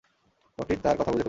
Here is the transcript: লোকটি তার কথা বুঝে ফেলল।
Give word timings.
লোকটি 0.59 0.75
তার 0.75 0.95
কথা 0.95 1.03
বুঝে 1.03 1.09
ফেলল। 1.09 1.19